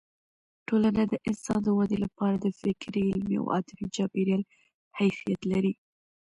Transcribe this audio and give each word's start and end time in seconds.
ټولنه 0.67 1.01
د 1.11 1.13
انسان 1.27 1.59
د 1.63 1.67
ودې 1.77 1.97
لپاره 2.05 2.35
د 2.39 2.47
فکري، 2.61 3.03
علمي 3.13 3.37
او 3.41 3.45
عاطفي 3.53 3.85
چاپېریال 3.95 4.43
حیثیت 4.99 5.41
لري. 5.51 5.73